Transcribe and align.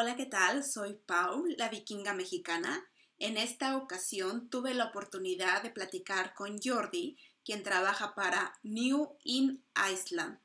Hola, 0.00 0.14
¿qué 0.14 0.26
tal? 0.26 0.62
Soy 0.62 0.94
Paul, 0.94 1.56
la 1.58 1.70
vikinga 1.70 2.14
mexicana. 2.14 2.88
En 3.18 3.36
esta 3.36 3.76
ocasión 3.76 4.48
tuve 4.48 4.72
la 4.72 4.84
oportunidad 4.84 5.60
de 5.64 5.70
platicar 5.70 6.34
con 6.34 6.60
Jordi, 6.62 7.18
quien 7.44 7.64
trabaja 7.64 8.14
para 8.14 8.56
New 8.62 9.16
in 9.24 9.64
Iceland. 9.92 10.38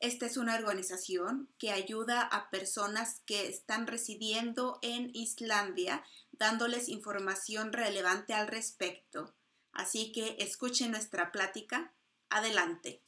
Esta 0.00 0.26
es 0.26 0.36
una 0.36 0.56
organización 0.56 1.48
que 1.56 1.70
ayuda 1.70 2.20
a 2.20 2.50
personas 2.50 3.20
que 3.26 3.46
están 3.46 3.86
residiendo 3.86 4.80
en 4.82 5.12
Islandia, 5.14 6.02
dándoles 6.32 6.88
información 6.88 7.72
relevante 7.72 8.34
al 8.34 8.48
respecto. 8.48 9.36
Así 9.70 10.10
que 10.10 10.34
escuchen 10.40 10.90
nuestra 10.90 11.30
plática. 11.30 11.94
Adelante. 12.28 13.04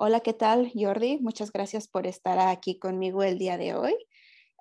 Hola, 0.00 0.20
¿qué 0.20 0.32
tal, 0.32 0.70
Jordi? 0.76 1.18
Muchas 1.18 1.50
gracias 1.50 1.88
por 1.88 2.06
estar 2.06 2.38
aquí 2.38 2.78
conmigo 2.78 3.24
el 3.24 3.36
día 3.36 3.58
de 3.58 3.74
hoy. 3.74 3.96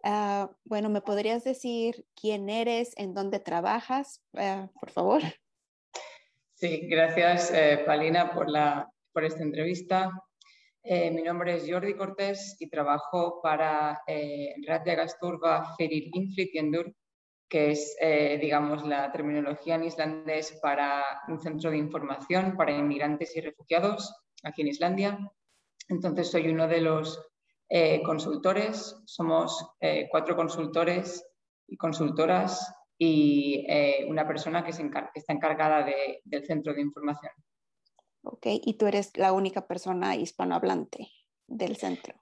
Ah, 0.03 0.49
bueno, 0.63 0.89
¿me 0.89 1.01
podrías 1.01 1.43
decir 1.43 2.07
quién 2.19 2.49
eres, 2.49 2.97
en 2.97 3.13
dónde 3.13 3.39
trabajas, 3.39 4.23
ah, 4.35 4.67
por 4.79 4.89
favor? 4.89 5.21
Sí, 6.55 6.87
gracias, 6.89 7.51
eh, 7.53 7.83
Palina, 7.85 8.33
por, 8.33 8.49
la, 8.49 8.89
por 9.13 9.25
esta 9.25 9.43
entrevista. 9.43 10.09
Eh, 10.81 11.11
mi 11.11 11.21
nombre 11.21 11.53
es 11.53 11.69
Jordi 11.69 11.93
Cortés 11.93 12.55
y 12.59 12.67
trabajo 12.67 13.39
para 13.39 14.01
eh, 14.07 14.55
Gasturba 14.65 15.75
Ferir 15.75 16.09
Inflytjendur, 16.13 16.95
que 17.47 17.73
es, 17.73 17.95
eh, 18.01 18.39
digamos, 18.41 18.83
la 18.87 19.11
terminología 19.11 19.75
en 19.75 19.83
islandés 19.83 20.57
para 20.63 21.03
un 21.27 21.39
centro 21.39 21.69
de 21.69 21.77
información 21.77 22.57
para 22.57 22.71
inmigrantes 22.71 23.37
y 23.37 23.41
refugiados 23.41 24.11
aquí 24.43 24.61
en 24.61 24.67
Islandia. 24.67 25.31
Entonces 25.89 26.29
soy 26.29 26.49
uno 26.49 26.67
de 26.67 26.81
los 26.81 27.19
eh, 27.69 28.01
consultores, 28.03 28.95
somos 29.05 29.75
eh, 29.79 30.07
cuatro 30.09 30.35
consultores 30.35 31.25
y 31.67 31.77
consultoras 31.77 32.73
y 32.97 33.65
eh, 33.67 34.05
una 34.07 34.27
persona 34.27 34.63
que, 34.63 34.71
está 34.71 35.33
encargada 35.33 35.85
del 36.23 36.45
centro 36.45 36.73
de 36.73 36.81
información. 36.81 37.31
Ok, 38.23 38.47
y 38.47 38.77
tú 38.77 38.87
eres 38.87 39.15
la 39.17 39.33
única 39.33 39.67
persona 39.67 40.15
hispanohablante 40.15 41.09
del 41.45 41.77
centro. 41.77 42.15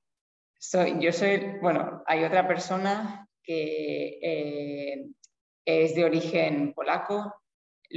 Soy, 0.60 0.98
yo 1.00 1.12
soy, 1.12 1.60
bueno, 1.62 2.04
hay 2.06 2.24
otra 2.24 2.48
persona 2.48 3.30
que 3.44 5.14
es 5.64 5.96
de 5.96 6.06
origen 6.06 6.74
polaco, 6.74 7.34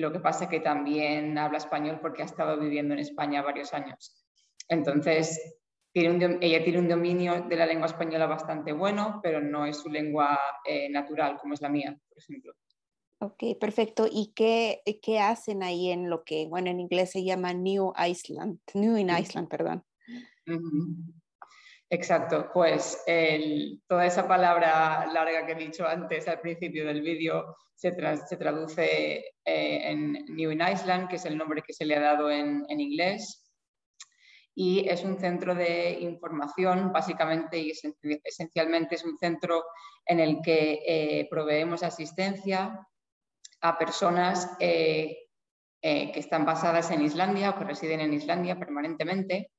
lo 0.00 0.12
que 0.12 0.20
pasa 0.20 0.44
es 0.44 0.50
que 0.50 0.60
también 0.60 1.36
habla 1.38 1.58
español 1.58 1.98
porque 2.00 2.22
ha 2.22 2.26
estado 2.26 2.58
viviendo 2.58 2.94
en 2.94 3.00
España 3.00 3.42
varios 3.42 3.72
años. 3.74 4.24
Entonces, 4.68 5.58
ella 5.94 6.64
tiene 6.64 6.78
un 6.78 6.88
dominio 6.88 7.42
de 7.42 7.56
la 7.56 7.66
lengua 7.66 7.86
española 7.86 8.26
bastante 8.26 8.72
bueno, 8.72 9.20
pero 9.22 9.40
no 9.40 9.66
es 9.66 9.78
su 9.78 9.88
lengua 9.88 10.38
eh, 10.64 10.88
natural 10.90 11.38
como 11.38 11.54
es 11.54 11.60
la 11.60 11.68
mía, 11.68 11.98
por 12.08 12.18
ejemplo. 12.18 12.52
Ok, 13.20 13.58
perfecto. 13.58 14.06
¿Y 14.10 14.32
qué, 14.34 14.82
qué, 15.02 15.18
hacen 15.18 15.64
ahí 15.64 15.90
en 15.90 16.08
lo 16.08 16.22
que, 16.22 16.46
bueno, 16.46 16.70
en 16.70 16.78
inglés 16.78 17.10
se 17.10 17.24
llama 17.24 17.52
New 17.52 17.92
Iceland, 17.98 18.60
New 18.74 18.96
in 18.96 19.10
Iceland, 19.10 19.48
perdón? 19.48 19.84
Exacto, 21.90 22.50
pues 22.52 23.02
toda 23.86 24.04
esa 24.04 24.28
palabra 24.28 25.06
larga 25.06 25.46
que 25.46 25.52
he 25.52 25.66
dicho 25.66 25.86
antes 25.86 26.28
al 26.28 26.40
principio 26.40 26.86
del 26.86 27.00
vídeo 27.00 27.56
se, 27.74 27.92
traduce 27.92 29.24
eh, 29.44 29.90
en 29.90 30.12
New 30.28 30.50
in 30.50 30.60
Iceland, 30.60 31.08
que 31.08 31.16
es 31.16 31.24
el 31.24 31.38
nombre 31.38 31.62
que 31.66 31.72
se 31.72 31.86
le 31.86 31.96
ha 31.96 32.00
dado 32.00 32.30
en, 32.30 32.66
inglés 32.68 33.44
y 34.54 34.88
es 34.88 35.04
un 35.04 35.18
centro 35.18 35.54
de 35.54 35.92
información, 36.00 36.92
básicamente 36.92 37.56
y 37.56 37.72
esencialmente 38.24 38.96
es 38.96 39.04
un 39.04 39.16
centro 39.16 39.64
en 40.04 40.18
el 40.18 40.42
que 40.42 40.82
eh, 40.84 41.28
proveemos 41.30 41.84
asistencia 41.84 42.84
a 43.60 43.78
personas 43.78 44.56
eh, 44.58 45.16
que 45.80 46.18
están 46.18 46.44
basadas 46.44 46.90
en 46.90 47.02
Islandia 47.02 47.50
o 47.50 47.58
que 47.58 47.64
residen 47.64 48.00
en 48.00 48.12
Islandia 48.12 48.58
permanentemente. 48.58 49.52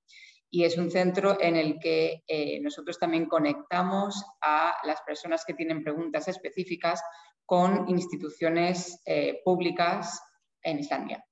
Y 0.52 0.64
es 0.64 0.78
un 0.78 0.90
centro 0.90 1.40
en 1.40 1.56
el 1.56 1.80
que 1.80 2.24
nosotros 2.62 2.98
también 2.98 3.28
conectamos 3.28 4.24
a 4.42 4.76
las 4.84 5.02
personas 5.02 5.46
que 5.46 5.54
tienen 5.54 5.84
preguntas 5.84 6.28
específicas 6.28 7.02
con 7.46 7.90
instituciones 7.90 9.02
públicas 9.46 10.22
en 10.64 10.80
Islandia. 10.80 11.26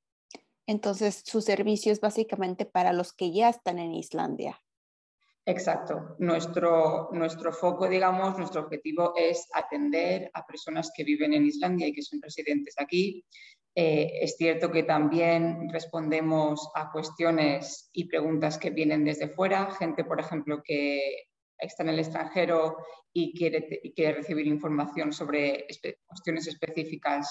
Entonces, 0.67 1.23
su 1.25 1.41
servicio 1.41 1.91
es 1.91 2.01
básicamente 2.01 2.66
para 2.66 2.91
los 2.91 3.13
que 3.13 3.31
ya 3.31 3.50
están 3.50 3.79
en 3.79 3.94
Islandia. 3.94 4.61
Exacto. 5.45 6.17
Nuestro, 6.19 7.07
nuestro 7.13 7.53
foco, 7.53 7.88
digamos, 7.88 8.38
nuestro 8.38 8.63
objetivo 8.63 9.13
es 9.16 9.47
atender 9.53 10.29
a 10.34 10.45
personas 10.45 10.91
que 10.94 11.05
viven 11.05 11.34
en 11.34 11.45
Islandia 11.45 11.88
y 11.88 11.94
que 11.94 12.01
son 12.01 12.22
residentes 12.22 12.75
aquí. 12.78 13.23
Eh, 13.79 14.23
es 14.23 14.38
cierto 14.38 14.71
que 14.71 14.81
también 14.81 15.69
respondemos 15.69 16.71
a 16.73 16.91
cuestiones 16.91 17.91
y 17.93 18.05
preguntas 18.05 18.57
que 18.57 18.71
vienen 18.71 19.05
desde 19.05 19.29
fuera, 19.29 19.69
gente, 19.69 20.03
por 20.03 20.19
ejemplo, 20.19 20.63
que 20.63 21.25
está 21.59 21.83
en 21.83 21.89
el 21.89 21.99
extranjero 21.99 22.77
y 23.13 23.37
quiere, 23.37 23.79
quiere 23.95 24.16
recibir 24.16 24.47
información 24.47 25.13
sobre 25.13 25.67
cuestiones 26.07 26.47
específicas 26.47 27.29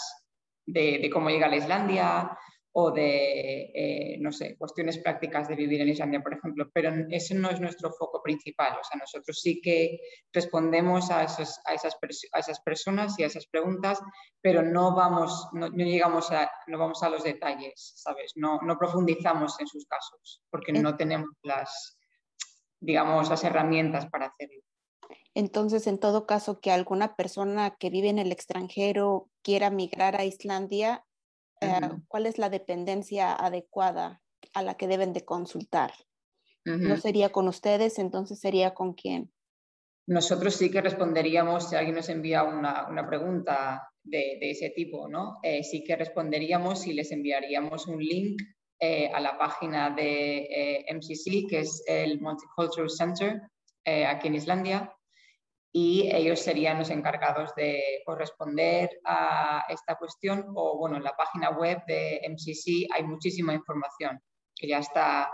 de, 0.65 1.01
de, 1.01 1.11
cómo 1.11 1.31
llega 1.31 1.47
a 1.47 1.51
la 1.51 1.57
Islandia, 1.57 2.39
o 2.79 2.91
de, 2.91 3.73
eh, 3.75 4.19
no 4.21 4.31
sé, 4.31 4.55
cuestiones 4.59 4.99
prácticas 4.99 5.49
de 5.49 5.55
vivir 5.55 5.81
en 5.81 5.89
Islandia, 5.89 6.21
por 6.21 6.35
ejemplo, 6.35 6.71
pero 6.75 6.93
ese 7.11 7.35
no 7.35 7.49
es 7.49 7.59
nuestro 7.59 7.91
foco 7.91 8.23
principal. 8.23 8.77
O 8.79 8.85
sea, 8.85 9.01
nosotros 9.01 9.41
sí 9.41 9.63
que 9.63 9.99
respondemos 10.31 11.11
a, 11.11 11.25
esas, 11.25 11.59
a 11.65 11.73
esas 11.73 12.61
personas 12.61 13.19
y 13.19 13.23
a 13.23 13.29
esas 13.29 13.47
preguntas, 13.47 13.99
pero 14.43 14.61
no 14.61 14.95
vamos, 14.95 15.49
no, 15.55 15.69
llegamos 15.69 16.31
a, 16.33 16.51
no 16.67 16.77
vamos 16.77 17.03
a 17.03 17.09
los 17.09 17.25
detalles, 17.25 17.95
¿sabes? 17.97 18.33
No, 18.35 18.61
no 18.61 18.77
profundizamos 18.77 19.59
en 19.59 19.69
sus 19.69 19.87
casos, 19.87 20.43
porque 20.51 20.75
no 20.75 20.99
tenemos 20.99 21.31
las, 21.45 21.97
digamos, 22.79 23.31
las 23.31 23.43
herramientas 23.43 24.07
para 24.11 24.27
hacerlo. 24.27 24.61
Entonces, 25.33 25.87
en 25.87 25.99
todo 25.99 26.27
caso, 26.27 26.61
que 26.61 26.73
alguna 26.73 27.17
persona 27.17 27.75
que 27.79 27.89
vive 27.89 28.11
en 28.11 28.19
el 28.19 28.33
extranjero 28.33 29.31
quiera 29.43 29.71
migrar 29.71 30.17
a 30.17 30.27
Islandia, 30.27 31.06
eh, 31.61 31.81
cuál 32.09 32.27
es 32.27 32.39
la 32.39 32.51
dependencia 32.51 33.33
adecuada 33.33 34.23
a 34.55 34.63
la 34.63 34.75
que 34.75 34.87
deben 34.87 35.13
de 35.13 35.25
consultar. 35.25 35.93
¿No 36.65 36.97
sería 36.97 37.29
con 37.29 37.47
ustedes, 37.47 37.97
entonces 38.01 38.41
sería 38.41 38.75
con 38.75 38.95
quién? 38.95 39.33
Nosotros 40.09 40.57
sí 40.57 40.69
que 40.69 40.81
responderíamos 40.81 41.71
si 41.71 41.77
alguien 41.77 41.95
nos 41.95 42.09
envía 42.09 42.43
una, 42.43 42.89
una 42.89 43.07
pregunta 43.07 43.89
de, 44.03 44.39
de, 44.41 44.51
ese 44.51 44.71
tipo, 44.71 45.07
¿no? 45.09 45.39
Eh, 45.45 45.63
sí 45.63 45.85
que 45.85 45.95
responderíamos 45.95 46.89
y 46.89 46.93
les 46.93 47.13
enviaríamos 47.13 47.87
un 47.87 48.03
link 48.03 48.43
eh, 48.81 49.09
a 49.15 49.21
la 49.21 49.39
página 49.39 49.91
de 49.91 50.85
MCC, 50.93 51.49
que 51.49 51.61
es 51.61 51.85
el 51.87 52.21
Multicultural 52.21 52.91
Center 52.91 53.41
aquí 53.85 54.27
en 54.27 54.35
Islandia, 54.35 54.93
y 55.79 56.09
ellos 56.11 56.41
serían 56.41 56.79
los 56.79 56.89
encargados 56.89 57.55
de 57.55 58.01
corresponder 58.07 58.99
a 59.05 59.63
esta 59.69 59.97
cuestión 59.97 60.47
o, 60.55 60.79
bueno, 60.79 60.97
en 60.97 61.05
la 61.05 61.15
página 61.15 61.51
web 61.51 61.83
de 61.87 62.23
MCC 62.27 62.91
hay 62.95 63.05
muchísima 63.05 63.53
información 63.53 64.19
que 64.55 64.69
ya 64.69 64.79
está, 64.79 65.31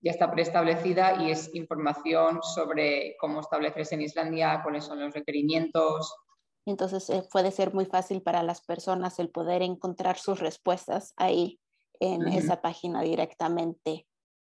ya 0.00 0.10
está 0.10 0.32
preestablecida 0.32 1.22
y 1.22 1.30
es 1.30 1.54
información 1.54 2.40
sobre 2.42 3.14
cómo 3.20 3.38
establecerse 3.38 3.94
en 3.94 4.02
Islandia, 4.02 4.62
cuáles 4.64 4.82
son 4.82 4.98
los 4.98 5.14
requerimientos. 5.14 6.12
Entonces 6.66 7.08
eh, 7.10 7.22
puede 7.30 7.52
ser 7.52 7.72
muy 7.72 7.86
fácil 7.86 8.20
para 8.20 8.42
las 8.42 8.62
personas 8.62 9.20
el 9.20 9.30
poder 9.30 9.62
encontrar 9.62 10.18
sus 10.18 10.40
respuestas 10.40 11.14
ahí 11.16 11.60
en 12.00 12.26
esa 12.26 12.60
página 12.60 13.00
directamente. 13.00 14.08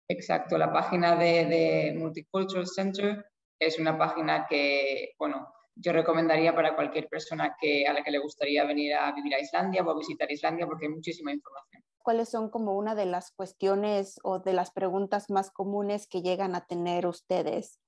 Exacto, 0.09 0.57
la 0.57 0.73
página 0.73 1.15
de, 1.15 1.45
de 1.45 1.95
Multicultural 1.97 2.67
Center 2.67 3.25
es 3.59 3.77
una 3.79 3.97
página 3.97 4.47
que, 4.47 5.13
bueno, 5.17 5.53
yo 5.75 5.93
recomendaría 5.93 6.55
para 6.55 6.75
cualquier 6.75 7.07
persona 7.07 7.55
que, 7.59 7.85
a 7.87 7.93
la 7.93 8.03
que 8.03 8.11
le 8.11 8.19
gustaría 8.19 8.65
venir 8.65 8.95
a 8.95 9.11
vivir 9.11 9.35
a 9.35 9.39
Islandia 9.39 9.83
o 9.83 9.89
a 9.89 9.97
visitar 9.97 10.31
Islandia 10.31 10.65
porque 10.65 10.85
hay 10.85 10.91
muchísima 10.91 11.31
información. 11.31 11.83
¿Cuáles 11.97 12.29
son 12.29 12.49
como 12.49 12.77
una 12.77 12.95
de 12.95 13.05
las 13.05 13.31
cuestiones 13.31 14.19
o 14.23 14.39
de 14.39 14.53
las 14.53 14.71
preguntas 14.71 15.29
más 15.29 15.51
comunes 15.51 16.07
que 16.07 16.21
llegan 16.21 16.55
a 16.55 16.65
tener 16.65 17.05
ustedes? 17.05 17.79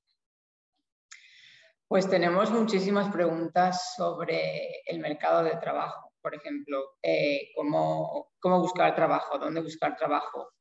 Pues 1.88 2.10
tenemos 2.10 2.52
muchísimas 2.52 3.12
preguntas 3.12 3.94
sobre 3.98 4.82
el 4.86 5.00
mercado 5.00 5.44
de 5.44 5.58
trabajo. 5.58 6.14
Por 6.22 6.36
ejemplo, 6.36 6.78
eh, 7.02 7.52
cómo, 7.56 8.32
cómo 8.40 8.62
buscar 8.62 8.96
trabajo, 8.96 9.38
dónde 9.40 9.62
buscar 9.62 9.98
trabajo, 9.98 10.54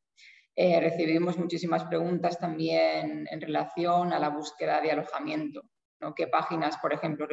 eh, 0.63 0.79
recibimos 0.79 1.39
muchísimas 1.39 1.85
preguntas 1.85 2.39
también 2.39 3.27
en 3.31 3.41
relación 3.41 4.13
a 4.13 4.19
la 4.19 4.29
búsqueda 4.29 4.83
de 4.83 4.91
alojamiento. 4.91 5.63
¿no? 6.01 6.15
¿Qué 6.15 6.27
páginas, 6.27 6.77
por 6.77 6.93
ejemplo, 6.93 7.27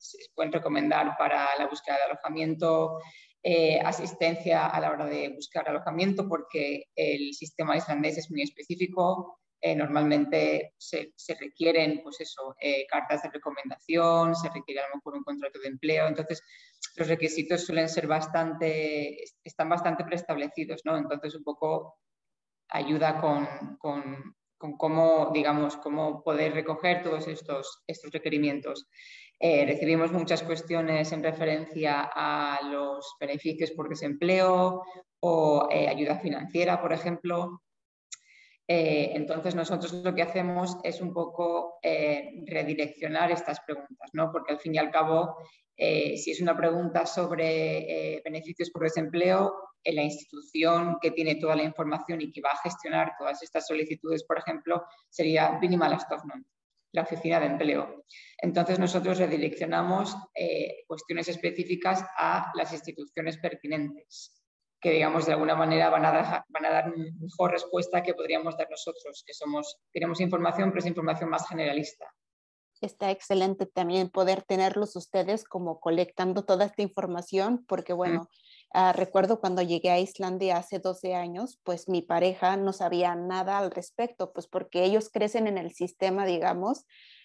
se 0.00 0.18
pueden 0.34 0.50
recomendar 0.50 1.16
para 1.16 1.46
la 1.56 1.68
búsqueda 1.68 1.98
de 1.98 2.02
alojamiento? 2.10 2.98
Eh, 3.40 3.78
asistencia 3.80 4.66
a 4.66 4.80
la 4.80 4.90
hora 4.90 5.06
de 5.06 5.28
buscar 5.28 5.68
alojamiento, 5.68 6.28
porque 6.28 6.86
el 6.96 7.32
sistema 7.34 7.76
islandés 7.76 8.18
es 8.18 8.30
muy 8.32 8.42
específico. 8.42 9.38
eh, 9.60 9.76
normalmente 9.76 10.74
se, 10.76 11.12
requieren, 11.38 12.00
pues 12.02 12.20
eso, 12.20 12.56
eh, 12.60 12.84
cartas 12.88 13.22
de 13.22 13.30
recomendación, 13.30 14.34
se 14.34 14.48
requiere 14.48 14.80
a 14.80 14.88
lo 14.88 14.96
mejor 14.96 15.14
un 15.14 15.22
contrato 15.22 15.60
de 15.60 15.68
empleo, 15.68 16.08
entonces 16.08 16.42
los 16.96 17.06
requisitos 17.06 17.64
suelen 17.64 17.88
ser 17.88 18.08
bastante, 18.08 19.22
están 19.44 19.68
bastante 19.68 20.02
preestablecidos, 20.04 20.80
¿no? 20.84 20.96
Entonces 20.96 21.36
un 21.36 21.44
poco 21.44 21.96
ayuda 22.72 23.20
con, 23.20 23.46
con, 23.78 24.34
con 24.58 24.76
cómo, 24.76 25.30
digamos, 25.32 25.76
cómo 25.76 26.22
poder 26.22 26.54
recoger 26.54 27.02
todos 27.02 27.28
estos, 27.28 27.82
estos 27.86 28.10
requerimientos. 28.10 28.88
Eh, 29.38 29.64
recibimos 29.66 30.12
muchas 30.12 30.42
cuestiones 30.42 31.12
en 31.12 31.22
referencia 31.22 32.10
a 32.14 32.60
los 32.62 33.16
beneficios 33.20 33.72
por 33.72 33.88
desempleo 33.88 34.82
o 35.20 35.68
ayuda 35.70 36.18
financiera, 36.18 36.80
por 36.80 36.92
ejemplo. 36.92 37.61
Eh, 38.68 39.12
entonces 39.14 39.54
nosotros 39.54 39.92
lo 39.92 40.14
que 40.14 40.22
hacemos 40.22 40.76
es 40.84 41.00
un 41.00 41.12
poco 41.12 41.78
eh, 41.82 42.42
redireccionar 42.46 43.30
estas 43.32 43.60
preguntas, 43.60 44.10
¿no? 44.12 44.30
porque 44.30 44.52
al 44.52 44.60
fin 44.60 44.74
y 44.74 44.78
al 44.78 44.90
cabo, 44.90 45.36
eh, 45.76 46.16
si 46.16 46.30
es 46.30 46.40
una 46.40 46.56
pregunta 46.56 47.04
sobre 47.06 48.20
beneficios 48.24 48.70
por 48.70 48.84
desempleo, 48.84 49.54
la 49.84 50.02
institución 50.02 50.98
que 51.00 51.10
tiene 51.10 51.36
toda 51.36 51.56
la 51.56 51.64
información 51.64 52.20
y 52.20 52.30
que 52.30 52.40
va 52.40 52.50
a 52.50 52.62
gestionar 52.62 53.14
todas 53.18 53.42
estas 53.42 53.66
solicitudes, 53.66 54.22
por 54.24 54.38
ejemplo, 54.38 54.84
sería 55.08 55.58
Minimal 55.60 55.98
Stockman, 55.98 56.46
la 56.92 57.02
oficina 57.02 57.40
de 57.40 57.46
empleo. 57.46 58.04
Entonces 58.38 58.78
nosotros 58.78 59.18
redireccionamos 59.18 60.16
cuestiones 60.86 61.28
específicas 61.28 62.04
a 62.16 62.52
las 62.54 62.72
instituciones 62.72 63.38
pertinentes 63.38 64.41
que 64.82 64.90
digamos 64.90 65.26
de 65.26 65.32
alguna 65.32 65.54
manera 65.54 65.88
van 65.90 66.04
a, 66.04 66.44
van 66.48 66.66
a 66.66 66.70
dar 66.70 66.92
mejor 66.96 67.52
respuesta 67.52 68.02
que 68.02 68.14
podríamos 68.14 68.56
dar 68.56 68.68
nosotros, 68.68 69.22
que 69.24 69.32
somos, 69.32 69.80
tenemos 69.92 70.20
información, 70.20 70.70
pero 70.70 70.80
es 70.80 70.86
información 70.86 71.30
más 71.30 71.48
generalista. 71.48 72.12
Está 72.80 73.12
excelente 73.12 73.66
también 73.66 74.10
poder 74.10 74.42
tenerlos 74.42 74.96
ustedes 74.96 75.44
como 75.44 75.78
colectando 75.78 76.44
toda 76.44 76.64
esta 76.64 76.82
información, 76.82 77.64
porque 77.68 77.92
bueno, 77.92 78.28
ah, 78.74 78.92
recuerdo 78.92 79.38
cuando 79.38 79.62
llegué 79.62 79.90
a 79.90 80.00
Islandia 80.00 80.56
hace 80.56 80.80
12 80.80 81.14
años, 81.14 81.60
pues 81.62 81.88
mi 81.88 82.02
pareja 82.02 82.56
no 82.56 82.72
sabía 82.72 83.14
nada 83.14 83.58
al 83.58 83.70
respecto, 83.70 84.32
pues 84.32 84.48
porque 84.48 84.82
ellos 84.82 85.10
crecen 85.10 85.46
en 85.46 85.58
el 85.58 85.72
sistema, 85.72 86.26
digamos, 86.26 86.84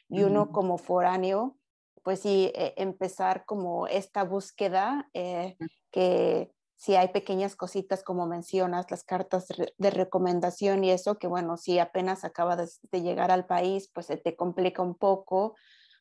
y 0.10 0.22
uno 0.22 0.52
como 0.52 0.78
foráneo, 0.78 1.58
pues 2.04 2.20
sí, 2.20 2.52
e, 2.54 2.76
empezar 2.78 3.44
como 3.46 3.88
esta 3.88 4.24
búsqueda 4.24 5.10
eh, 5.16 5.58
que 5.92 6.52
si 6.78 6.96
hay 6.96 7.08
pequeñas 7.10 7.56
cositas 7.56 8.04
como 8.04 8.28
mencionas, 8.28 8.90
las 8.92 9.04
cartas 9.04 9.48
de 9.48 9.90
recomendación 9.90 10.84
y 10.84 10.92
eso, 10.92 11.18
que 11.18 11.26
bueno, 11.26 11.58
si 11.58 11.80
apenas 11.80 12.24
acaba 12.24 12.56
de, 12.56 12.68
llegar 13.02 13.32
al 13.32 13.48
país, 13.48 13.90
pues 13.92 14.06
se 14.06 14.18
te 14.18 14.36
complica 14.36 14.84
un 14.84 14.96
poco, 14.96 15.56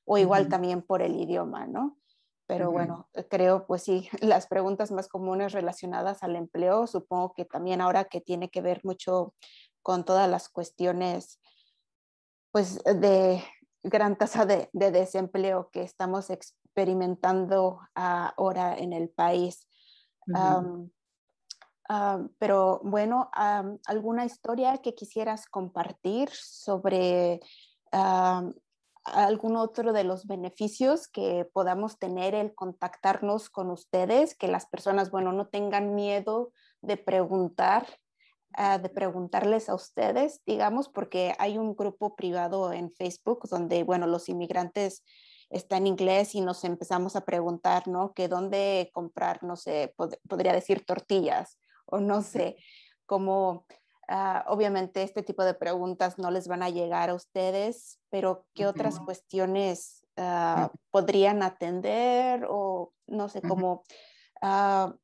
o 0.04 0.18
igual 0.18 0.48
también 0.48 0.82
por 0.82 1.00
el 1.00 1.16
idioma, 1.16 1.66
¿no? 1.66 1.96
Pero 2.46 2.70
bueno, 2.70 3.08
eh, 3.14 3.26
creo 3.26 3.66
pues 3.66 3.82
sí, 3.82 4.08
las 4.20 4.46
preguntas 4.46 4.92
más 4.92 5.08
comunes 5.08 5.52
relacionadas 5.52 6.22
al 6.22 6.36
empleo, 6.36 6.86
supongo 6.86 7.32
que 7.32 7.46
también 7.46 7.80
ahora 7.80 8.04
que 8.04 8.20
tiene 8.20 8.50
que 8.50 8.60
ver 8.60 8.82
mucho 8.84 9.34
con 9.82 10.04
todas 10.04 10.28
las 10.28 10.48
cuestiones 10.50 11.40
pues 12.52 12.82
de 12.84 13.42
gran 13.82 14.16
tasa 14.16 14.44
de, 14.44 14.68
desempleo 14.72 15.70
que 15.72 15.82
estamos 15.82 16.28
experimentando 16.28 17.80
ahora 17.94 18.76
en 18.76 18.92
el 18.92 19.08
país 19.08 19.66
pero 22.38 22.80
bueno, 22.82 23.30
¿alguna 23.32 24.24
historia 24.24 24.78
que 24.78 24.94
quisieras 24.94 25.46
compartir 25.46 26.30
sobre 26.30 27.40
algún 29.04 29.56
otro 29.56 29.92
de 29.92 30.04
los 30.04 30.26
beneficios 30.26 31.06
que 31.08 31.48
podamos 31.52 31.98
tener 31.98 32.34
el 32.34 32.54
contactarnos 32.54 33.50
con 33.50 33.70
ustedes? 33.70 34.36
Que 34.36 34.48
las 34.48 34.66
personas, 34.66 35.10
bueno, 35.10 35.32
no 35.32 35.46
tengan 35.46 35.94
miedo 35.94 36.52
de 36.82 36.96
preguntar, 36.96 37.86
ah, 38.54 38.78
de 38.78 38.88
preguntarles 38.88 39.68
a 39.68 39.74
ustedes, 39.74 40.40
digamos, 40.44 40.88
porque 40.88 41.34
hay 41.38 41.58
un 41.58 41.74
grupo 41.76 42.16
privado 42.16 42.72
en 42.72 42.90
Facebook 42.90 43.48
donde, 43.48 43.84
bueno, 43.84 44.06
los 44.06 44.28
inmigrantes 44.28 45.04
está 45.50 45.76
en 45.76 45.86
inglés 45.86 46.34
y 46.34 46.40
nos 46.40 46.64
empezamos 46.64 47.16
a 47.16 47.24
preguntar, 47.24 47.86
¿no? 47.88 48.12
Que 48.12 48.28
dónde 48.28 48.90
comprar, 48.92 49.42
no 49.42 49.56
sé, 49.56 49.94
podría 50.28 50.52
decir 50.52 50.84
tortillas 50.84 51.58
o 51.86 52.00
no 52.00 52.22
sé, 52.22 52.56
cómo, 53.06 53.66
ah, 54.08 54.44
obviamente 54.48 55.02
este 55.02 55.22
tipo 55.22 55.44
de 55.44 55.54
preguntas 55.54 56.18
no 56.18 56.30
les 56.30 56.48
van 56.48 56.62
a 56.62 56.70
llegar 56.70 57.10
a 57.10 57.14
ustedes, 57.14 58.00
pero 58.10 58.46
¿qué 58.54 58.66
otras 58.66 58.98
cuestiones 59.00 60.04
ah, 60.16 60.70
podrían 60.90 61.42
atender 61.42 62.46
o 62.48 62.92
no 63.06 63.28
sé, 63.28 63.40
cómo... 63.42 63.84
Ah, 64.42 64.94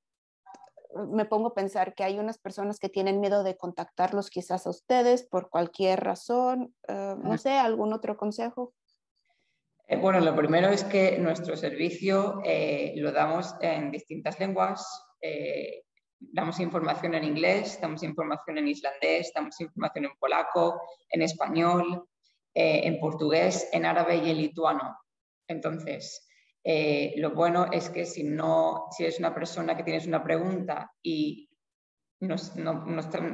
me 1.08 1.24
pongo 1.24 1.48
a 1.48 1.54
pensar 1.54 1.94
que 1.94 2.04
hay 2.04 2.18
unas 2.18 2.36
personas 2.36 2.78
que 2.78 2.90
tienen 2.90 3.18
miedo 3.18 3.44
de 3.44 3.56
contactarlos 3.56 4.28
quizás 4.28 4.66
a 4.66 4.70
ustedes 4.70 5.22
por 5.22 5.48
cualquier 5.48 6.04
razón. 6.04 6.74
no 6.86 7.38
sé, 7.38 7.52
¿algún 7.52 7.94
otro 7.94 8.18
consejo? 8.18 8.74
Eh, 9.92 9.96
bueno, 9.96 10.20
lo 10.20 10.34
primero 10.34 10.68
es 10.68 10.84
que 10.84 11.18
nuestro 11.18 11.54
servicio 11.54 12.40
eh, 12.46 12.94
lo 12.96 13.12
damos 13.12 13.54
en 13.60 13.90
distintas 13.90 14.40
lenguas. 14.40 14.86
Eh, 15.20 15.82
damos 16.18 16.60
información 16.60 17.14
en 17.14 17.24
inglés, 17.24 17.78
damos 17.78 18.02
información 18.02 18.56
en 18.56 18.68
islandés, 18.68 19.32
damos 19.34 19.60
información 19.60 20.06
en 20.06 20.16
polaco, 20.18 20.80
en 21.10 21.20
español, 21.20 22.08
en 22.54 23.00
portugués, 23.00 23.68
en 23.72 23.84
árabe 23.84 24.16
y 24.16 24.30
en 24.30 24.36
lituano. 24.38 24.96
Entonces, 25.46 26.26
lo 27.16 27.30
bueno 27.32 27.66
es 27.72 27.90
que 27.90 28.06
si 28.06 28.24
no, 28.24 28.86
si 28.92 29.02
eres 29.02 29.18
una 29.18 29.34
persona 29.34 29.76
que 29.76 29.82
tienes 29.82 30.06
una 30.06 30.22
pregunta 30.22 30.90
y 31.02 31.50
no, 32.22 32.38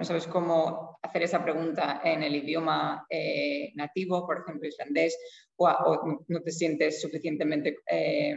sabes 0.05 0.26
cómo 0.26 0.99
hacer 1.02 1.23
esa 1.23 1.44
pregunta 1.44 2.00
en 2.02 2.23
el 2.23 2.35
idioma 2.37 3.06
eh, 3.11 3.70
nativo, 3.75 4.26
por 4.26 4.40
ejemplo, 4.40 4.67
islandés, 4.67 5.17
o, 5.56 6.23
no 6.26 6.40
te 6.40 6.50
sientes 6.50 7.00
suficientemente 7.02 7.81
eh, 7.87 8.35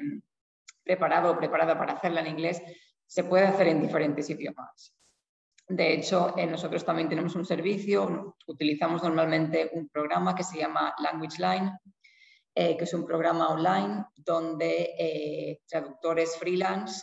preparado 0.84 1.32
o 1.32 1.38
preparada 1.38 1.78
para 1.78 1.94
hacerla 1.94 2.20
en 2.20 2.28
inglés, 2.28 2.62
se 3.08 3.24
puede 3.24 3.46
hacer 3.46 3.68
en 3.68 3.82
diferentes 3.82 4.30
idiomas. 4.30 4.94
De 5.70 5.94
hecho, 5.94 6.38
eh, 6.38 6.46
nosotros 6.46 6.84
también 6.84 7.08
tenemos 7.08 7.34
un 7.36 7.46
servicio, 7.46 8.36
utilizamos 8.48 9.02
normalmente 9.04 9.70
un 9.74 9.88
programa 9.88 10.36
que 10.36 10.44
se 10.44 10.58
llama 10.58 10.94
Language 11.00 11.42
Line, 11.42 11.72
que 12.54 12.84
es 12.84 12.94
un 12.94 13.06
programa 13.06 13.48
online 13.48 14.04
donde 14.18 15.62
traductores 15.70 16.36
freelance 16.36 17.02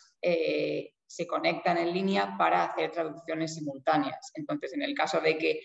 se 1.08 1.26
conectan 1.26 1.78
en 1.78 1.92
línea 1.92 2.36
para 2.36 2.64
hacer 2.64 2.92
traducciones 2.92 3.54
simultáneas. 3.54 4.30
Entonces, 4.34 4.74
en 4.74 4.82
el 4.82 4.94
caso 4.94 5.20
de 5.20 5.38
que 5.38 5.60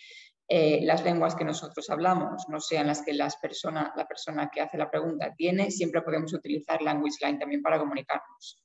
eh, 0.47 0.79
las 0.83 1.03
lenguas 1.03 1.35
que 1.35 1.43
nosotros 1.43 1.89
hablamos 1.89 2.47
no 2.47 2.59
sean 2.59 2.87
las 2.87 3.01
que 3.01 3.13
las 3.13 3.37
persona, 3.37 3.93
la 3.95 4.07
persona 4.07 4.49
que 4.49 4.61
hace 4.61 4.77
la 4.77 4.89
pregunta 4.89 5.33
tiene, 5.35 5.69
siempre 5.69 6.01
podemos 6.01 6.33
utilizar 6.33 6.81
Language 6.81 7.17
Line 7.21 7.39
también 7.39 7.61
para 7.61 7.77
comunicarnos. 7.77 8.63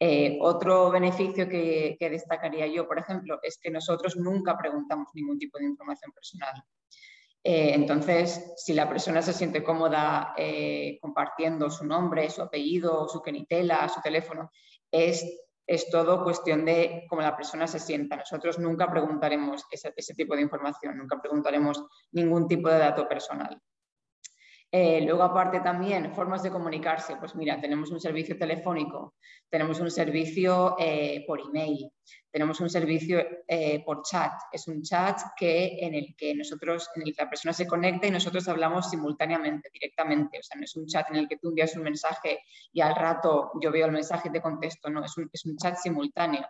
Eh, 0.00 0.38
otro 0.40 0.90
beneficio 0.90 1.48
que, 1.48 1.96
destacaría 2.00 2.66
yo, 2.66 2.86
por 2.86 2.98
ejemplo, 2.98 3.38
es 3.42 3.58
que 3.58 3.70
nosotros 3.70 4.16
nunca 4.16 4.56
preguntamos 4.56 5.08
ningún 5.14 5.38
tipo 5.38 5.58
de 5.58 5.64
información 5.64 6.12
personal. 6.12 6.62
Eh, 7.44 7.72
entonces, 7.74 8.52
si 8.56 8.72
la 8.72 8.88
persona 8.88 9.20
se 9.20 9.32
siente 9.32 9.62
cómoda 9.62 10.34
compartiendo 11.00 11.68
su 11.70 11.84
nombre, 11.84 12.30
su 12.30 12.42
apellido, 12.42 13.08
su 13.08 13.20
quenitela, 13.20 13.88
su 13.88 14.00
teléfono, 14.00 14.50
es 14.90 15.24
es 15.68 15.90
todo 15.90 16.24
cuestión 16.24 16.64
de 16.64 17.04
cómo 17.10 17.20
la 17.20 17.36
persona 17.36 17.66
se 17.66 17.78
sienta. 17.78 18.16
Nosotros 18.16 18.58
nunca 18.58 18.90
preguntaremos 18.90 19.66
ese, 19.70 20.14
tipo 20.14 20.34
de 20.34 20.40
información, 20.40 20.96
nunca 20.96 21.20
preguntaremos 21.20 21.84
ningún 22.12 22.48
tipo 22.48 22.70
de 22.70 22.78
dato 22.78 23.06
personal. 23.06 23.60
Eh, 24.70 25.00
luego, 25.00 25.22
aparte 25.22 25.60
también, 25.60 26.12
formas 26.14 26.42
de 26.42 26.50
comunicarse. 26.50 27.16
Pues 27.16 27.34
mira, 27.34 27.58
tenemos 27.60 27.90
un 27.90 28.00
servicio 28.00 28.36
telefónico, 28.36 29.14
tenemos 29.48 29.80
un 29.80 29.90
servicio 29.90 30.76
eh, 30.78 31.24
por 31.26 31.40
email, 31.40 31.90
tenemos 32.30 32.60
un 32.60 32.68
servicio 32.68 33.24
eh, 33.46 33.82
por 33.84 34.02
chat. 34.02 34.32
Es 34.52 34.68
un 34.68 34.82
chat 34.82 35.18
que, 35.36 35.78
en 35.80 35.94
el 35.94 36.14
que 36.14 36.34
nosotros, 36.34 36.90
en 36.96 37.02
el 37.06 37.16
que 37.16 37.22
la 37.22 37.30
persona 37.30 37.54
se 37.54 37.66
conecta 37.66 38.06
y 38.06 38.10
nosotros 38.10 38.46
hablamos 38.48 38.90
simultáneamente, 38.90 39.70
directamente. 39.72 40.38
O 40.38 40.42
sea, 40.42 40.58
no 40.58 40.64
es 40.64 40.76
un 40.76 40.86
chat 40.86 41.08
en 41.10 41.16
el 41.16 41.28
que 41.28 41.38
tú 41.38 41.48
envías 41.48 41.74
un 41.74 41.84
mensaje 41.84 42.40
y 42.70 42.82
al 42.82 42.94
rato 42.94 43.52
yo 43.62 43.72
veo 43.72 43.86
el 43.86 43.92
mensaje 43.92 44.28
y 44.28 44.32
te 44.32 44.42
contesto. 44.42 44.90
No, 44.90 45.02
es 45.02 45.16
un, 45.16 45.30
es 45.32 45.46
un 45.46 45.56
chat 45.56 45.76
simultáneo. 45.76 46.46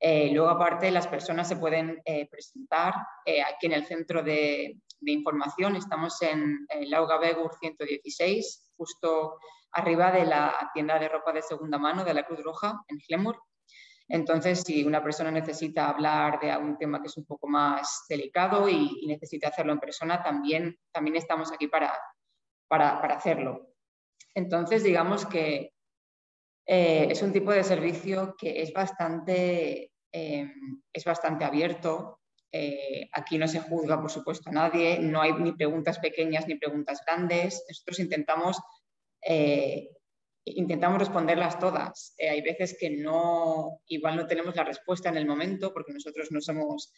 Luego, 0.00 0.48
aparte, 0.48 0.90
las 0.90 1.06
personas 1.06 1.48
se 1.48 1.56
pueden 1.56 2.02
presentar 2.30 2.94
aquí 3.24 3.66
en 3.66 3.72
el 3.72 3.86
centro 3.86 4.22
de, 4.22 4.76
información. 5.00 5.76
Estamos 5.76 6.20
en, 6.22 6.66
Lauga 6.88 7.18
Begur 7.18 7.52
116, 7.60 8.72
justo 8.76 9.38
arriba 9.72 10.10
de 10.10 10.24
la 10.24 10.70
tienda 10.74 10.98
de 10.98 11.08
ropa 11.08 11.32
de 11.32 11.42
segunda 11.42 11.78
mano 11.78 12.04
de 12.04 12.14
la 12.14 12.24
Cruz 12.26 12.42
Roja 12.42 12.80
en 12.88 12.98
Glemur. 13.08 13.40
Entonces, 14.08 14.62
si 14.62 14.84
una 14.84 15.02
persona 15.02 15.30
necesita 15.30 15.90
hablar 15.90 16.40
de 16.40 16.50
algún 16.50 16.78
tema 16.78 17.00
que 17.00 17.08
es 17.08 17.16
un 17.18 17.26
poco 17.26 17.46
más 17.46 18.06
delicado 18.08 18.68
y, 18.68 19.06
necesita 19.06 19.48
hacerlo 19.48 19.72
en 19.72 19.80
persona, 19.80 20.22
también, 20.22 20.78
también 20.90 21.16
estamos 21.16 21.52
aquí 21.52 21.68
para, 21.68 21.92
para, 22.68 22.96
hacerlo. 23.14 23.68
Entonces, 24.34 24.82
digamos 24.82 25.26
que 25.26 25.74
eh, 26.70 27.08
es 27.10 27.22
un 27.22 27.32
tipo 27.32 27.50
de 27.50 27.64
servicio 27.64 28.36
que 28.38 28.60
es 28.60 28.74
bastante, 28.74 29.90
eh, 30.12 30.52
es 30.92 31.04
bastante 31.04 31.46
abierto. 31.46 32.20
Eh, 32.52 33.08
aquí 33.10 33.38
no 33.38 33.48
se 33.48 33.60
juzga, 33.60 33.98
por 33.98 34.10
supuesto, 34.10 34.50
a 34.50 34.52
nadie, 34.52 34.98
no 34.98 35.22
hay 35.22 35.32
ni 35.32 35.52
preguntas 35.52 35.98
pequeñas 35.98 36.46
ni 36.46 36.56
preguntas 36.56 37.02
grandes. 37.06 37.64
Nosotros 37.68 37.98
intentamos 38.00 38.60
intentamos 40.44 40.98
responderlas 40.98 41.58
todas. 41.58 42.14
Hay 42.18 42.40
veces 42.40 42.76
que 42.78 42.88
no, 42.88 43.80
igual 43.86 44.16
no 44.16 44.26
tenemos 44.26 44.56
la 44.56 44.64
respuesta 44.64 45.10
en 45.10 45.18
el 45.18 45.26
momento 45.26 45.74
porque 45.74 45.92
nosotros 45.92 46.28
no 46.30 46.40
somos 46.40 46.94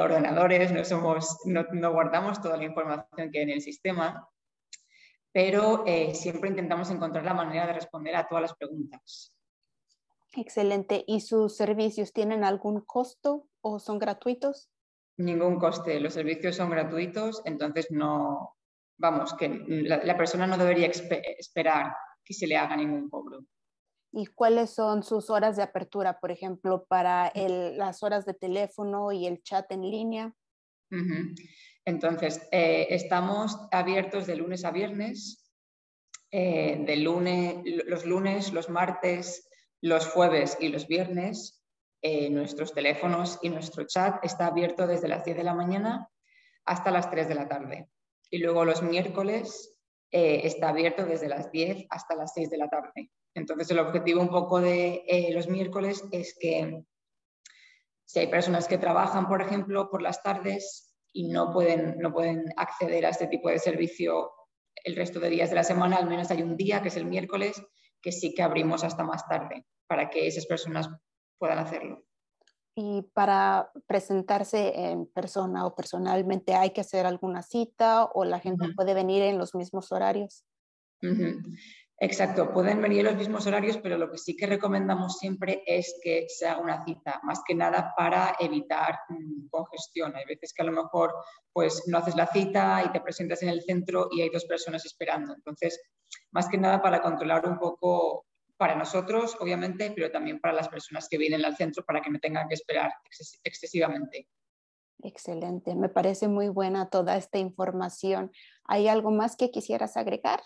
ordenadores, 0.00 0.72
no, 0.72 0.84
somos, 0.84 1.38
no, 1.44 1.92
guardamos 1.92 2.42
toda 2.42 2.58
la 2.58 2.64
información 2.64 3.30
que 3.30 3.38
hay 3.38 3.44
en 3.44 3.50
el 3.50 3.62
sistema, 3.62 4.28
pero 5.32 5.84
eh, 5.86 6.14
siempre 6.14 6.50
intentamos 6.50 6.90
encontrar 6.90 7.24
la 7.24 7.34
manera 7.34 7.66
de 7.66 7.72
responder 7.72 8.14
a 8.14 8.28
todas 8.28 8.42
las 8.42 8.54
preguntas. 8.54 9.34
Excelente. 10.34 11.04
¿Y 11.06 11.20
sus 11.20 11.56
servicios 11.56 12.12
tienen 12.12 12.44
algún 12.44 12.80
costo 12.82 13.48
o 13.60 13.78
son 13.78 13.98
gratuitos? 13.98 14.70
Ningún 15.16 15.58
coste. 15.58 16.00
Los 16.00 16.14
servicios 16.14 16.56
son 16.56 16.70
gratuitos, 16.70 17.42
entonces 17.44 17.90
no, 17.90 18.56
vamos, 18.96 19.34
que 19.34 19.48
la 19.48 20.16
persona 20.16 20.46
no 20.46 20.56
debería 20.56 20.86
esperar 20.86 21.94
que 22.24 22.32
se 22.32 22.46
le 22.46 22.56
haga 22.56 22.76
ningún 22.76 23.10
cobro. 23.10 23.44
¿Y 24.14 24.26
cuáles 24.26 24.70
son 24.70 25.02
sus 25.02 25.30
horas 25.30 25.56
de 25.56 25.62
apertura, 25.62 26.20
por 26.20 26.30
ejemplo, 26.30 26.84
para 26.84 27.32
las 27.34 28.02
horas 28.02 28.26
de 28.26 28.34
teléfono 28.34 29.10
y 29.10 29.26
el 29.26 29.42
chat 29.42 29.70
en 29.72 29.82
línea? 29.82 30.34
Entonces, 31.84 32.48
eh, 32.52 32.86
estamos 32.90 33.58
abiertos 33.70 34.26
de 34.26 34.36
lunes 34.36 34.64
a 34.64 34.70
viernes, 34.70 35.52
eh, 36.30 36.82
de 36.86 36.96
lunes, 36.96 37.56
los 37.86 38.06
lunes, 38.06 38.52
los 38.52 38.68
martes, 38.68 39.48
los 39.80 40.06
jueves 40.06 40.56
y 40.60 40.68
los 40.68 40.86
viernes. 40.86 41.64
Eh, 42.02 42.30
nuestros 42.30 42.72
teléfonos 42.72 43.38
y 43.42 43.48
nuestro 43.48 43.84
chat 43.84 44.24
está 44.24 44.46
abierto 44.46 44.86
desde 44.86 45.08
las 45.08 45.24
10 45.24 45.36
de 45.36 45.44
la 45.44 45.54
mañana 45.54 46.08
hasta 46.64 46.90
las 46.90 47.10
3 47.10 47.28
de 47.28 47.34
la 47.34 47.48
tarde. 47.48 47.88
Y 48.30 48.38
luego 48.38 48.64
los 48.64 48.82
miércoles 48.82 49.68
está 50.14 50.68
abierto 50.68 51.06
desde 51.06 51.26
las 51.26 51.50
10 51.50 51.86
hasta 51.88 52.14
las 52.14 52.34
6 52.34 52.50
de 52.50 52.58
la 52.58 52.68
tarde. 52.68 53.10
Entonces, 53.34 53.70
el 53.70 53.78
objetivo 53.78 54.20
un 54.20 54.28
poco 54.28 54.60
de 54.60 55.30
los 55.32 55.48
miércoles 55.48 56.04
es 56.12 56.36
que 56.38 56.84
si 58.04 58.20
hay 58.20 58.26
personas 58.26 58.68
que 58.68 58.78
trabajan, 58.78 59.28
por 59.28 59.42
ejemplo, 59.42 59.90
por 59.90 60.02
las 60.02 60.22
tardes 60.22 60.94
y 61.12 61.28
no 61.28 61.52
pueden, 61.52 61.98
no 61.98 62.12
pueden 62.12 62.44
acceder 62.56 63.06
a 63.06 63.10
este 63.10 63.26
tipo 63.26 63.48
de 63.48 63.58
servicio 63.58 64.30
el 64.84 64.96
resto 64.96 65.20
de 65.20 65.30
días 65.30 65.50
de 65.50 65.56
la 65.56 65.64
semana, 65.64 65.96
al 65.96 66.08
menos 66.08 66.30
hay 66.30 66.42
un 66.42 66.56
día, 66.56 66.82
que 66.82 66.88
es 66.88 66.96
el 66.96 67.04
miércoles, 67.04 67.62
que 68.00 68.12
sí 68.12 68.34
que 68.34 68.42
abrimos 68.42 68.84
hasta 68.84 69.04
más 69.04 69.26
tarde 69.28 69.66
para 69.86 70.10
que 70.10 70.26
esas 70.26 70.46
personas 70.46 70.88
puedan 71.38 71.58
hacerlo. 71.58 72.04
Y 72.74 73.02
para 73.12 73.70
presentarse 73.86 74.72
en 74.90 75.06
persona 75.06 75.66
o 75.66 75.74
personalmente, 75.74 76.54
¿hay 76.54 76.70
que 76.70 76.80
hacer 76.80 77.04
alguna 77.04 77.42
cita 77.42 78.06
o 78.06 78.24
la 78.24 78.40
gente 78.40 78.72
puede 78.74 78.94
venir 78.94 79.22
en 79.22 79.38
los 79.38 79.54
mismos 79.54 79.92
horarios? 79.92 80.44
Exacto, 82.04 82.52
pueden 82.52 82.82
venir 82.82 82.98
en 82.98 83.04
los 83.04 83.14
mismos 83.14 83.46
horarios, 83.46 83.76
pero 83.76 83.96
lo 83.96 84.10
que 84.10 84.18
sí 84.18 84.34
que 84.36 84.46
recomendamos 84.46 85.18
siempre 85.20 85.62
es 85.64 86.00
que 86.02 86.26
se 86.28 86.48
haga 86.48 86.60
una 86.60 86.84
cita, 86.84 87.20
más 87.22 87.42
que 87.46 87.54
nada 87.54 87.94
para 87.96 88.34
evitar 88.40 88.98
mm, 89.08 89.46
congestión. 89.48 90.16
Hay 90.16 90.24
veces 90.24 90.52
que 90.52 90.62
a 90.62 90.64
lo 90.64 90.72
mejor 90.72 91.14
pues, 91.52 91.84
no 91.86 91.98
haces 91.98 92.16
la 92.16 92.26
cita 92.26 92.82
y 92.84 92.90
te 92.90 93.00
presentas 93.00 93.40
en 93.44 93.50
el 93.50 93.62
centro 93.62 94.08
y 94.10 94.20
hay 94.20 94.30
dos 94.30 94.46
personas 94.46 94.84
esperando. 94.84 95.32
Entonces, 95.32 95.80
más 96.32 96.48
que 96.48 96.58
nada 96.58 96.82
para 96.82 97.00
controlar 97.00 97.46
un 97.46 97.60
poco 97.60 98.26
para 98.56 98.74
nosotros, 98.74 99.36
obviamente, 99.38 99.92
pero 99.94 100.10
también 100.10 100.40
para 100.40 100.54
las 100.54 100.68
personas 100.68 101.06
que 101.08 101.18
vienen 101.18 101.44
al 101.44 101.56
centro 101.56 101.84
para 101.84 102.00
que 102.00 102.10
no 102.10 102.18
tengan 102.18 102.48
que 102.48 102.54
esperar 102.54 102.90
excesivamente. 103.44 104.26
Excelente, 105.04 105.76
me 105.76 105.88
parece 105.88 106.26
muy 106.26 106.48
buena 106.48 106.90
toda 106.90 107.16
esta 107.16 107.38
información. 107.38 108.32
¿Hay 108.64 108.88
algo 108.88 109.12
más 109.12 109.36
que 109.36 109.52
quisieras 109.52 109.96
agregar? 109.96 110.40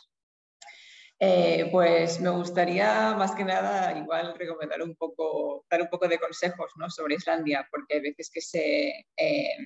Eh, 1.18 1.68
pues 1.72 2.20
me 2.20 2.28
gustaría 2.28 3.14
más 3.14 3.34
que 3.34 3.42
nada 3.44 3.96
igual 3.98 4.34
recomendar 4.38 4.82
un 4.82 4.94
poco, 4.96 5.64
dar 5.70 5.80
un 5.80 5.88
poco 5.88 6.08
de 6.08 6.18
consejos 6.18 6.72
¿no? 6.76 6.90
sobre 6.90 7.14
Islandia, 7.14 7.66
porque 7.70 7.94
hay 7.94 8.00
veces 8.02 8.30
que 8.30 8.42
se, 8.42 9.06
eh, 9.16 9.56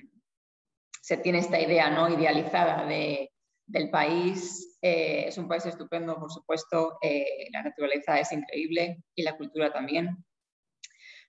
se 1.01 1.17
tiene 1.17 1.39
esta 1.39 1.59
idea 1.59 1.89
¿no? 1.89 2.07
idealizada 2.07 2.85
de, 2.85 3.31
del 3.71 3.89
país. 3.89 4.77
Eh, 4.81 5.25
es 5.27 5.37
un 5.37 5.47
país 5.47 5.65
estupendo, 5.65 6.19
por 6.19 6.31
supuesto, 6.31 6.97
eh, 7.01 7.47
la 7.51 7.63
naturaleza 7.63 8.19
es 8.19 8.31
increíble 8.31 9.03
y 9.15 9.23
la 9.23 9.37
cultura 9.37 9.71
también. 9.71 10.23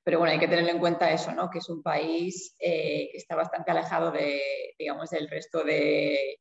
Pero 0.04 0.18
bueno, 0.18 0.32
hay 0.32 0.40
que 0.40 0.48
tener 0.48 0.68
en 0.68 0.80
cuenta 0.80 1.12
eso, 1.12 1.32
¿no? 1.32 1.48
que 1.48 1.58
es 1.58 1.68
un 1.68 1.82
país 1.82 2.56
eh, 2.58 3.08
que 3.12 3.18
está 3.18 3.36
bastante 3.36 3.70
alejado 3.70 4.10
de, 4.10 4.40
digamos, 4.78 5.10
del 5.10 5.28
resto 5.28 5.62
de, 5.62 6.40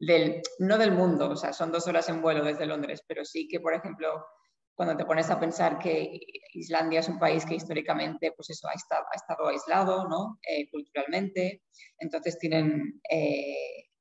del, 0.00 0.42
no 0.58 0.78
del 0.78 0.92
mundo, 0.92 1.30
o 1.30 1.36
sea, 1.36 1.52
son 1.52 1.70
dos 1.70 1.86
horas 1.86 2.08
en 2.08 2.20
vuelo 2.20 2.42
desde 2.42 2.66
Londres, 2.66 3.04
pero 3.06 3.24
sí 3.24 3.46
que, 3.46 3.60
por 3.60 3.74
ejemplo, 3.74 4.26
cuando 4.74 4.96
te 4.96 5.04
pones 5.04 5.30
a 5.30 5.38
pensar 5.38 5.78
que 5.78 6.18
Islandia 6.54 7.00
es 7.00 7.08
un 7.08 7.18
país 7.18 7.44
que 7.44 7.54
históricamente 7.54 8.32
pues 8.32 8.50
eso, 8.50 8.66
ha, 8.66 8.72
estado, 8.72 9.04
ha 9.12 9.16
estado 9.16 9.48
aislado 9.48 10.08
¿no? 10.08 10.38
culturalmente, 10.72 11.62
entonces 11.98 12.38
tienen 12.38 13.00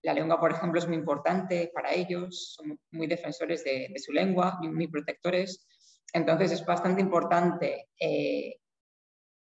la 0.02 0.14
lengua, 0.14 0.40
por 0.40 0.52
ejemplo, 0.52 0.80
es 0.80 0.88
muy 0.88 0.96
importante 0.96 1.72
para 1.74 1.94
ellos, 1.94 2.56
son 2.56 2.80
muy 2.92 3.08
defensores 3.08 3.64
de, 3.64 3.94
su 3.98 4.12
lengua, 4.12 4.58
muy, 4.62 4.88
protectores. 4.88 5.66
Entonces 6.14 6.52
es 6.52 6.66
bastante 6.66 7.02
importante 7.02 7.90
eh, 8.00 8.58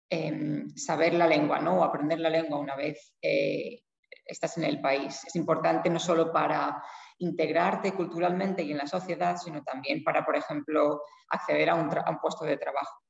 em, 0.10 0.70
saber 0.76 1.14
la 1.14 1.28
lengua 1.28 1.60
¿no? 1.60 1.80
o 1.80 1.84
aprender 1.84 2.20
la 2.20 2.30
lengua 2.30 2.60
una 2.60 2.76
vez 2.76 3.16
eh, 3.22 3.82
estás 4.30 4.58
en 4.58 4.64
el 4.64 4.80
país. 4.82 5.24
Es 5.26 5.36
importante 5.36 5.90
no 5.90 6.00
solo 6.00 6.32
para 6.32 6.82
integrarte 7.20 7.94
culturalmente 7.94 8.64
y 8.64 8.72
en 8.72 8.78
la 8.78 8.88
sociedad, 8.88 9.38
sino 9.38 9.64
también 9.64 10.04
para, 10.04 10.26
por 10.26 10.36
ejemplo, 10.36 11.02
acceder 11.30 11.70
a 11.70 11.76
un 11.76 12.20
puesto 12.22 12.46
de 12.46 12.58
trabajo. 12.58 13.02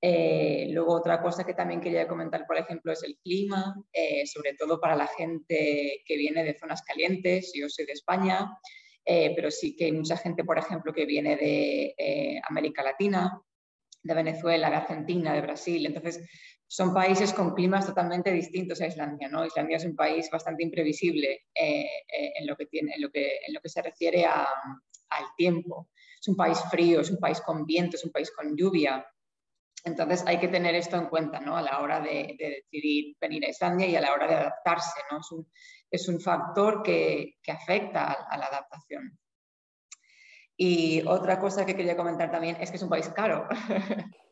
Eh, 0.00 0.68
luego 0.70 0.94
otra 0.94 1.20
cosa 1.20 1.44
que 1.44 1.54
también 1.54 1.80
quería 1.80 2.06
comentar, 2.06 2.46
por 2.46 2.56
ejemplo, 2.56 2.92
es 2.92 3.02
el 3.02 3.18
clima, 3.18 3.74
eh, 3.92 4.26
sobre 4.26 4.54
todo 4.54 4.80
para 4.80 4.94
la 4.94 5.08
gente 5.08 6.02
que 6.04 6.16
viene 6.16 6.44
de 6.44 6.56
zonas 6.56 6.82
calientes. 6.82 7.52
Yo 7.54 7.68
soy 7.68 7.84
de 7.84 7.94
España, 7.94 8.48
eh, 9.04 9.32
pero 9.34 9.50
sí 9.50 9.74
que 9.74 9.86
hay 9.86 9.92
mucha 9.92 10.16
gente, 10.16 10.44
por 10.44 10.58
ejemplo, 10.58 10.92
que 10.92 11.04
viene 11.04 11.36
de 11.36 12.40
América 12.48 12.82
Latina, 12.82 13.42
de 14.02 14.14
Venezuela, 14.14 14.70
de 14.70 14.76
Argentina, 14.76 15.32
de 15.32 15.40
Brasil. 15.40 15.84
Entonces, 15.84 16.20
son 16.70 16.92
países 16.92 17.32
con 17.32 17.54
climas 17.54 17.86
totalmente 17.86 18.30
distintos 18.30 18.80
a 18.82 18.86
Islandia. 18.86 19.28
¿no? 19.28 19.44
Islandia 19.44 19.78
es 19.78 19.86
un 19.86 19.96
país 19.96 20.28
bastante 20.30 20.62
imprevisible 20.62 21.46
en, 21.54 22.46
lo 22.46 22.56
que 22.56 22.66
tiene, 22.66 22.92
en, 22.94 23.02
lo 23.02 23.10
que, 23.10 23.68
se 23.68 23.80
refiere 23.80 24.26
al 24.26 25.26
tiempo. 25.34 25.88
Es 26.20 26.28
un 26.28 26.36
país 26.36 26.60
frío, 26.70 27.00
es 27.00 27.10
un 27.10 27.18
país 27.18 27.40
con 27.40 27.64
viento, 27.64 27.96
es 27.96 28.04
un 28.04 28.12
país 28.12 28.30
con 28.30 28.54
lluvia. 28.54 29.04
Entonces 29.82 30.22
hay 30.26 30.38
que 30.38 30.48
tener 30.48 30.74
esto 30.74 30.96
en 30.96 31.06
cuenta 31.06 31.40
¿no? 31.40 31.56
a 31.56 31.62
la 31.62 31.80
hora 31.80 32.00
de, 32.00 32.36
decidir 32.38 33.16
venir 33.18 33.46
a 33.46 33.48
Islandia 33.48 33.86
y 33.86 33.96
a 33.96 34.02
la 34.02 34.12
hora 34.12 34.26
de 34.26 34.34
adaptarse. 34.34 35.00
Es, 35.90 36.06
un, 36.06 36.20
factor 36.20 36.82
que, 36.82 37.38
afecta 37.48 38.12
a, 38.12 38.36
la 38.36 38.44
adaptación. 38.44 39.18
Y 40.54 41.02
otra 41.06 41.38
cosa 41.38 41.64
que 41.64 41.74
quería 41.74 41.96
comentar 41.96 42.30
también 42.30 42.58
es 42.60 42.70
que 42.70 42.76
es 42.76 42.82
un 42.82 42.90
país 42.90 43.08
caro. 43.08 43.48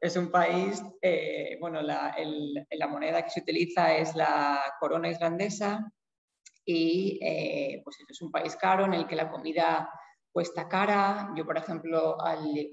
es 0.00 0.16
un 0.16 0.30
país, 0.30 0.82
eh, 1.00 1.56
bueno, 1.60 1.80
la, 1.82 2.14
moneda 2.88 3.22
que 3.22 3.30
se 3.30 3.40
utiliza 3.40 3.96
es 3.96 4.14
la 4.14 4.60
corona 4.78 5.08
islandesa 5.08 5.90
y 6.64 7.18
eh, 7.22 7.80
pues 7.82 7.96
es 8.08 8.20
un 8.22 8.30
país 8.30 8.56
caro 8.56 8.84
en 8.84 8.94
el 8.94 9.06
que 9.06 9.16
la 9.16 9.30
comida 9.30 9.88
cuesta 10.30 10.68
cara. 10.68 11.32
Yo, 11.36 11.46
por 11.46 11.56
ejemplo, 11.56 12.20
al, 12.20 12.68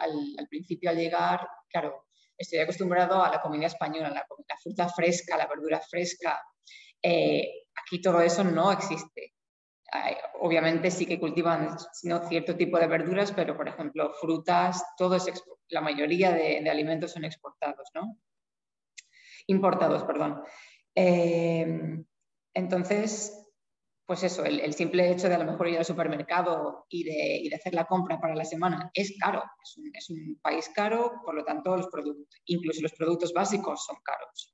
principio 0.50 0.90
al 0.90 0.98
llegar, 0.98 1.48
claro, 1.70 2.08
estoy 2.38 2.60
acostumbrado 2.60 3.24
a 3.24 3.30
la 3.30 3.42
comida 3.42 3.68
española, 3.68 4.10
la, 4.10 4.26
la 4.50 4.58
fruta 4.62 4.90
fresca, 4.90 5.38
la 5.38 5.48
verdura 5.48 5.80
fresca. 5.80 6.42
Eh, 7.02 7.68
aquí 7.76 8.02
todo 8.02 8.22
eso 8.22 8.44
no 8.44 8.72
existe. 8.72 9.33
Obviamente 10.40 10.92
sí 10.92 11.06
que 11.06 11.20
cultivan 11.20 11.78
cierto 12.28 12.56
tipo 12.56 12.78
de 12.78 12.88
verduras, 12.88 13.32
pero 13.32 13.56
por 13.56 13.68
ejemplo 13.68 14.12
frutas, 14.20 14.84
todo 14.98 15.16
es 15.16 15.26
la 15.70 15.82
mayoría 15.82 16.32
de, 16.32 16.70
alimentos 16.70 17.12
son 17.12 17.26
exportados, 17.26 17.90
¿no? 17.94 18.18
Importados, 19.48 20.04
perdón. 20.04 20.42
Eh, 20.96 22.04
entonces, 22.54 23.44
pues 24.06 24.24
eso, 24.24 24.44
el, 24.44 24.74
simple 24.74 25.10
hecho 25.12 25.30
de 25.30 25.36
a 25.36 25.40
lo 25.40 25.50
mejor 25.50 25.70
ir 25.70 25.78
al 25.78 25.86
supermercado 25.86 26.86
y 26.90 27.04
de, 27.04 27.50
de 27.50 27.56
hacer 27.56 27.74
la 27.74 27.86
compra 27.86 28.20
para 28.20 28.36
la 28.36 28.46
semana 28.46 28.92
es 28.94 29.18
caro, 29.20 29.44
es 29.94 30.10
un, 30.10 30.40
país 30.42 30.70
caro, 30.76 31.22
por 31.24 31.36
lo 31.36 31.44
tanto 31.44 31.76
los 31.78 31.88
productos, 31.88 32.42
incluso 32.46 32.82
los 32.82 32.94
productos 32.94 33.34
básicos 33.34 33.86
son 33.86 33.98
caros. 34.04 34.53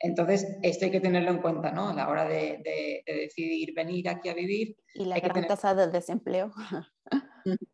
Entonces, 0.00 0.46
esto 0.62 0.84
hay 0.84 0.90
que 0.90 1.00
tenerlo 1.00 1.30
en 1.30 1.42
cuenta, 1.42 1.72
¿no? 1.72 1.88
A 1.88 1.94
la 1.94 2.08
hora 2.08 2.24
de, 2.24 3.02
decidir 3.04 3.74
venir 3.74 4.08
aquí 4.08 4.28
a 4.28 4.34
vivir. 4.34 4.76
Y 4.94 5.04
la 5.04 5.18
gran 5.18 5.46
tasa 5.46 5.74
de 5.74 5.88
desempleo. 5.88 6.52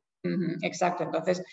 Exacto, 0.63 1.05
entonces, 1.05 1.45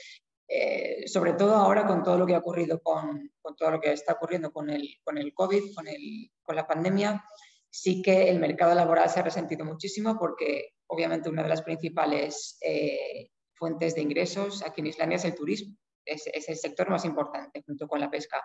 eh, 0.47 1.07
sobre 1.07 1.33
todo 1.33 1.55
ahora 1.55 1.85
con 1.85 2.03
todo 2.03 2.17
lo 2.17 2.25
que 2.25 2.35
ha 2.35 2.39
ocurrido, 2.39 2.81
con, 2.81 3.31
con, 3.41 3.55
todo 3.55 3.71
lo 3.71 3.81
que 3.81 3.91
está 3.91 4.13
ocurriendo 4.13 4.51
con 4.51 4.69
el, 4.69 4.87
con 5.03 5.17
el 5.17 5.33
COVID, 5.33 5.75
con, 5.75 5.87
el, 5.87 6.31
con 6.41 6.55
la 6.55 6.67
pandemia, 6.67 7.23
sí 7.69 8.01
que 8.01 8.29
el 8.29 8.39
mercado 8.39 8.75
laboral 8.75 9.09
se 9.09 9.21
ha 9.21 9.23
resentido 9.23 9.65
muchísimo 9.65 10.17
porque 10.19 10.75
obviamente 10.87 11.29
una 11.29 11.43
de 11.43 11.49
las 11.49 11.61
principales 11.61 12.57
eh, 12.61 13.29
fuentes 13.55 13.95
de 13.95 14.01
ingresos 14.01 14.61
aquí 14.63 14.81
en 14.81 14.87
Islandia 14.87 15.15
es 15.15 15.25
el 15.25 15.35
turismo. 15.35 15.75
Es, 16.03 16.27
el 16.27 16.57
sector 16.57 16.89
más 16.89 17.05
importante 17.05 17.63
junto 17.65 17.87
con 17.87 17.99
la 17.99 18.09
pesca. 18.09 18.43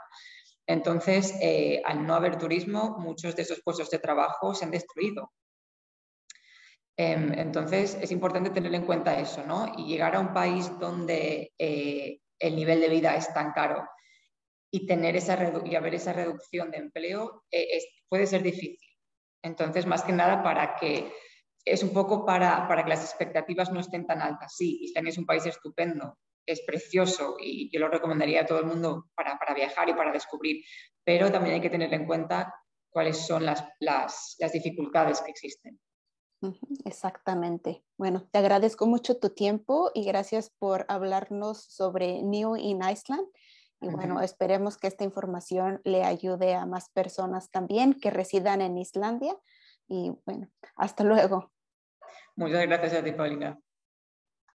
Entonces, 0.66 1.34
eh, 1.40 1.82
al 1.84 2.06
no 2.06 2.14
haber 2.14 2.38
turismo, 2.38 2.96
muchos 2.98 3.36
de 3.36 3.42
esos 3.42 3.62
puestos 3.62 3.90
de 3.90 3.98
trabajo 3.98 4.54
se 4.54 4.64
han 4.64 4.70
destruido. 4.70 5.32
Em, 6.98 7.32
entonces, 7.38 7.96
es 8.00 8.10
importante 8.10 8.50
tener 8.50 8.74
en 8.74 8.86
cuenta 8.86 9.18
eso, 9.20 9.44
¿no? 9.44 9.72
Y 9.76 9.86
llegar 9.86 10.16
a 10.16 10.20
un 10.20 10.32
país 10.32 10.70
donde 10.78 11.52
eh, 11.58 12.20
el 12.38 12.56
nivel 12.56 12.80
de 12.80 12.88
vida 12.88 13.14
es 13.16 13.32
tan 13.32 13.52
caro 13.52 13.86
y, 14.70 14.86
tener 14.86 15.14
esa 15.16 15.36
y 15.64 15.74
haber 15.74 15.94
esa 15.94 16.12
reducción 16.12 16.70
de 16.70 16.78
empleo 16.78 17.44
puede 18.08 18.26
ser 18.26 18.42
difícil. 18.42 18.78
Entonces, 19.42 19.86
más 19.86 20.02
que 20.02 20.12
nada 20.12 20.42
para 20.42 20.74
que 20.76 21.12
es 21.66 21.82
un 21.82 21.92
poco 21.92 22.24
para, 22.24 22.66
para 22.68 22.84
que 22.84 22.90
las 22.90 23.04
expectativas 23.04 23.72
no 23.72 23.80
estén 23.80 24.06
tan 24.06 24.22
altas. 24.22 24.54
Sí, 24.56 24.78
Islandia 24.82 25.10
es 25.10 25.18
un 25.18 25.26
país 25.26 25.44
estupendo, 25.46 26.18
es 26.46 26.62
precioso 26.64 27.36
y 27.38 27.70
yo 27.70 27.80
lo 27.80 27.88
recomendaría 27.88 28.42
a 28.42 28.46
todo 28.46 28.60
el 28.60 28.66
mundo 28.66 29.10
para, 29.14 29.38
para 29.38 29.54
viajar 29.54 29.88
y 29.88 29.94
para 29.94 30.12
descubrir, 30.12 30.64
pero 31.04 31.30
también 31.30 31.56
hay 31.56 31.60
que 31.60 31.70
tener 31.70 31.92
en 31.92 32.06
cuenta 32.06 32.54
cuáles 32.90 33.26
son 33.26 33.44
las, 33.44 33.64
las, 33.80 34.36
las 34.38 34.52
dificultades 34.52 35.20
que 35.20 35.30
existen. 35.30 35.78
Exactamente. 36.84 37.84
Bueno, 37.96 38.28
te 38.30 38.38
agradezco 38.38 38.86
mucho 38.86 39.18
tu 39.18 39.30
tiempo 39.30 39.90
y 39.94 40.04
gracias 40.04 40.50
por 40.50 40.84
hablarnos 40.88 41.64
sobre 41.64 42.22
New 42.22 42.56
in 42.56 42.80
Iceland. 42.82 43.26
Y 43.80 43.88
bueno, 43.88 44.22
esperemos 44.22 44.78
que 44.78 44.86
esta 44.86 45.04
información 45.04 45.80
le 45.84 46.02
ayude 46.04 46.54
a 46.54 46.64
más 46.64 46.88
personas 46.90 47.50
también 47.50 47.94
que 48.00 48.10
residan 48.10 48.62
en 48.62 48.78
Islandia. 48.78 49.36
Y 49.86 50.12
bueno, 50.24 50.48
hasta 50.76 51.04
luego. 51.04 51.52
Muchas 52.36 52.62
gracias 52.62 52.94
a 52.94 53.04
ti, 53.04 53.12
Paulina. 53.12 53.58